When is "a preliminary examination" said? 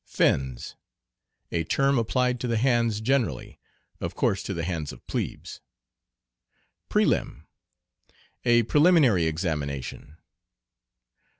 8.43-10.17